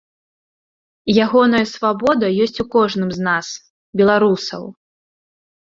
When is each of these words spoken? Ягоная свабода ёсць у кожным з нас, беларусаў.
Ягоная 1.25 1.61
свабода 1.73 2.25
ёсць 2.47 2.59
у 2.65 2.67
кожным 2.77 3.09
з 3.19 3.29
нас, 3.29 3.45
беларусаў. 4.03 4.63